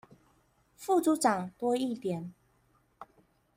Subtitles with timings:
[0.75, 2.33] 副組長多一點